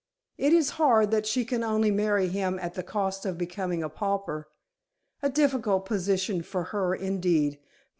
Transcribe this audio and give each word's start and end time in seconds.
It 0.39 0.51
is 0.51 0.69
hard 0.81 1.11
that 1.11 1.27
she 1.27 1.45
can 1.45 1.63
only 1.63 1.91
marry 1.91 2.27
him 2.27 2.57
at 2.57 2.73
the 2.73 2.81
cost 2.81 3.23
of 3.23 3.37
becoming 3.37 3.83
a 3.83 3.87
pauper. 3.89 4.47
A 5.21 5.29
difficult 5.29 5.85
position 5.85 6.41
for 6.41 6.63
her, 6.73 6.95
indeed. 6.95 7.59